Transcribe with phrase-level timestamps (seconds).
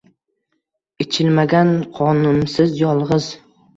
[1.03, 3.29] Ichilmagan qonimsiz, yolgʻiz.